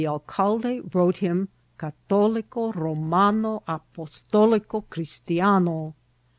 alcalde 0.03 0.81
wrote 0.95 1.17
him 1.17 1.47
Catolico 1.77 2.71
Romano 2.73 3.61
Apoetolico 3.67 4.83
Chris 4.89 5.19
tiano. 5.19 5.93